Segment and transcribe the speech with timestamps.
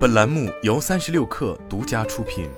[0.00, 2.48] 本栏目由三十六氪独家出品。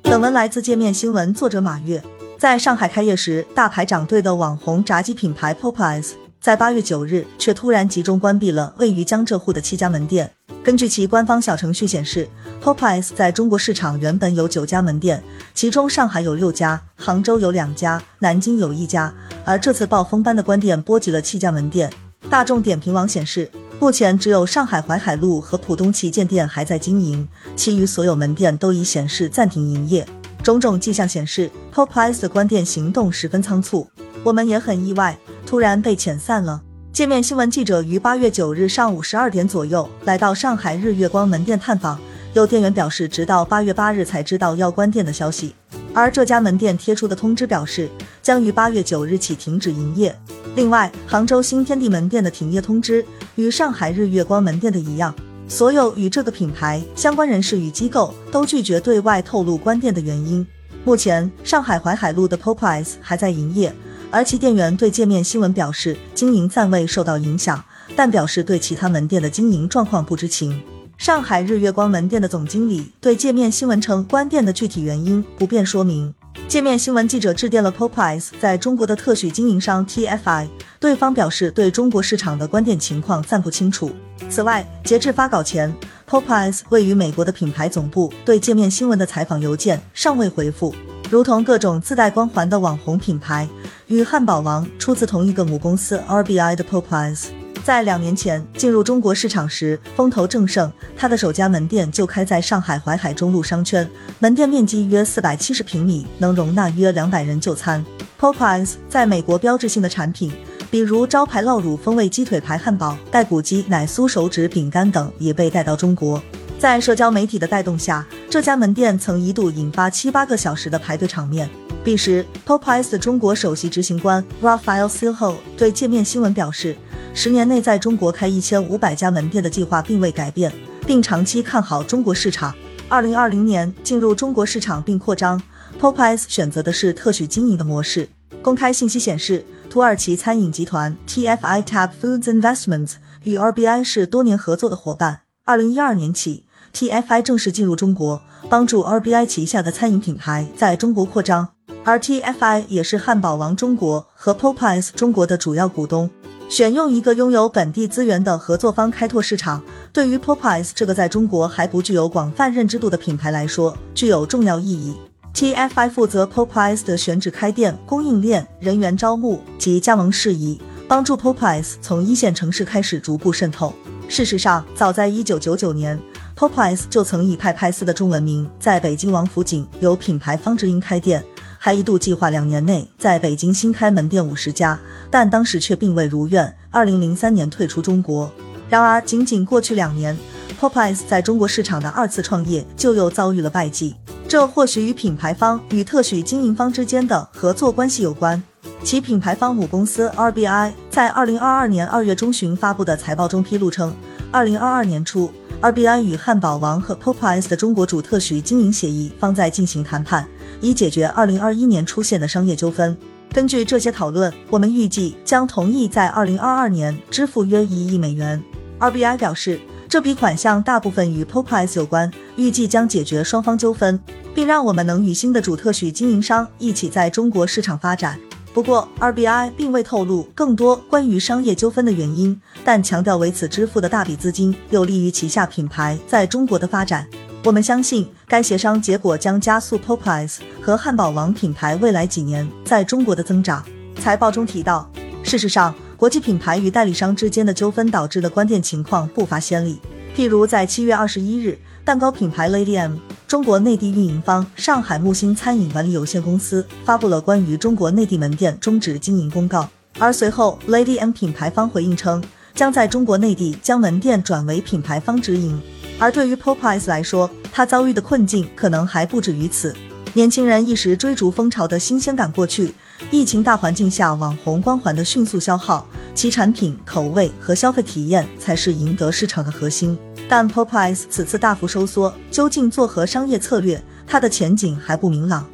[0.00, 2.02] 本文来自界面新闻，作者马跃。
[2.38, 10.32] 在上海开业时大排长队的网红炸鸡品牌 Popeyes，在八月九日却突然集中关闭了位于江浙沪的七家门店。
[10.64, 12.26] 根据其官方小程序显示
[12.62, 15.22] ，Popeyes 在中国市场原本有九家门店，
[15.52, 19.12] 其中上海有六家，杭州有两家，南京有一家。
[19.44, 21.92] 而这次暴风般的关店波及了七家门店。
[22.32, 30.06] 大众点评网显示，目前只有上海淮海路和浦东旗舰店还在经营，其余所有门店都已显示暂停营业。
[30.42, 33.86] 种种迹象显示，Popeyes 的关店行动十分仓促。
[34.24, 36.62] 我们也很意外，突然被遣散了。
[36.90, 42.00] 界面新闻记者于八月九日上午十二点左右来到上海日月光门店探访，
[42.32, 45.54] 有店员表示，直到八月八日才知道要关店的消息。
[45.92, 47.90] 而这家门店贴出的通知表示，
[48.22, 50.16] 将于八月九日起停止营业。
[50.54, 53.04] 另外，杭州新天地门店的停业通知
[53.34, 55.14] 与上海日月光门店的一样，
[55.48, 60.46] 所有与这个品牌相关人士与机构都拒绝对外透露关店的原因。
[60.84, 63.74] 目前，上海淮海路的 Popeyes 还在营业，
[64.10, 67.64] 而其店员对界面新闻表示，经营暂未受到影响，
[67.94, 70.60] 但表示对其他门店的经营状况不知情。
[70.98, 76.12] 上海日月光门店的总经理对界面新闻称，关店的具体原因不便说明。
[76.48, 83.90] 界面新闻记者致电了 Popeyes 在中国的特许经营商 TFI，对方表示对中国市场的关店情况暂不清楚。
[84.28, 85.74] 此外，截至发稿前
[86.08, 90.74] ，Popeyes 位于美国的品牌总部对界面新闻的采访邮件尚未回复。
[91.10, 93.48] 如同各种自带光环的网红品牌，
[93.86, 97.41] 与汉堡王出自同一个母公司 RBI 的 Popeyes。
[97.64, 103.88] 在两年前进入中国市场时，风头正盛，他的首家门店就开在上海淮海中路商圈，
[104.18, 107.84] 门店面积约四百七十平米，能容纳约两百人就餐。
[108.18, 110.32] Popeyes 在美国标志性的产品，
[110.72, 116.20] 比如招牌酪乳风味鸡腿排汉堡、带骨鸡奶酥手指饼干等，也被带到中国。
[116.58, 121.48] 在社交媒体的带动下，这家门店曾一度引发七八个小时的排队场面。
[121.84, 126.76] 彼时，Popeyes 中国首席执行官 Raphael Silho 对界面新闻表示。
[127.14, 130.50] 十年内在中国开一千五百家门店的计划并未改变，
[130.86, 132.54] 并长期看好中国市场。
[132.88, 135.40] 二零二零年进入中国市场并扩张
[135.78, 138.08] ，Popeyes 选择的是特许经营的模式。
[138.40, 145.20] 公开信息显示，土耳其餐饮集团 TFI Tab Foods Investments 与 RBI 是多年合作的伙伴。
[145.44, 151.50] 二零一二年起，TFI 正式进入中国，帮助 RBI 旗下的餐饮品牌在中国扩张。
[151.84, 156.10] 而 TFI 也是汉堡王中国和 Popeyes 中国的主要股东。
[156.52, 164.94] 选用一个拥有本地资源的合作方开拓市场，对于 Popeyes 这个在中国还不具有广泛认知度的品牌来说，具有重要意义。
[165.32, 173.72] TFI 负责 Popeyes 的选址、开店、供应链、人员招募及加盟事宜，帮助 Popeyes 从一线城市开始逐步渗透。
[174.06, 175.98] 事实上，早在1999年
[176.36, 181.24] ，Popeyes 就曾以派派斯的中文名在北京王府井有品牌方直营开店。
[181.64, 184.76] 还一度计划两年内在北京新开门店五十家，
[185.08, 186.52] 但当时却并未如愿。
[186.72, 188.28] 二零零三年退出中国。
[188.68, 190.18] 然而，仅仅过去两年
[190.60, 193.94] ，Popeyes 在中国市场的二次创业就又遭遇了败绩。
[194.26, 198.42] 这或许与品牌方与特许经营方之间的合作关系有关。
[198.82, 203.94] 其品牌方母公司 RBI 在二零二二年二月中旬发布的财报中披露称，
[204.32, 205.30] 二零二二年初
[205.62, 210.28] ，RBI 与汉堡王和 Popeyes 的中国主特许经营协议方在进行谈判。
[210.60, 212.96] 以解决二零二一年出现的商业纠纷。
[213.32, 218.42] 根据这些讨论，我们预计将同意在二零二二年支付约一亿美元。
[218.78, 223.98] RBI 表示，这笔款项大部分与 Popeyes 有关，预计将解决双方纠纷，
[224.34, 228.18] 并让我们能与新的主特许经营商一起在中国市场发展。
[228.54, 237.08] 不过，RBI 并未透露更多关于商业纠纷的原因，但强调为此支付的大笔资金有利于旗下品牌在中国的发展。
[237.44, 243.64] 我们相信，该协商结果将加速 Popeyes 和汉堡王品牌未来几年在中国的增长。
[243.98, 244.88] 财报中提到，
[245.22, 249.80] 事实上，国际品牌与代理商之间的纠纷导致的关店情况不乏先例。
[250.14, 259.66] 譬如，在七月二十一日，蛋糕品牌 Lady M 中国内地运营方上海木星餐饮管理有限公司发布了关于中国内地门店终止经营公告，
[259.98, 262.22] 而随后 Lady M 品牌方回应称，
[262.54, 265.58] 将在中国内地将门店转为品牌方直营。
[265.98, 269.74] 而对于 Popeyes 来说，他遭遇的困境可能还不止于此。
[270.12, 272.74] 年轻人一时追逐风潮的新鲜感过去，
[273.10, 279.98] 疫情大环境下网红光环的迅速消耗，其产品口味和消费体验才是赢得市场的核心。
[280.28, 283.82] 但 Popeyes 此次大幅收缩，究竟做何商业策略？
[284.06, 285.46] 它的前景还不明朗。